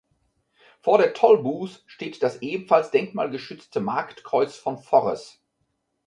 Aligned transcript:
Vor 0.79 0.97
der 0.97 1.13
Tolbooth 1.13 1.83
steht 1.85 2.23
das 2.23 2.41
ebenfalls 2.41 2.89
denkmalgeschützte 2.89 3.79
Marktkreuz 3.81 4.55
von 4.55 4.79
Forres. 4.79 5.39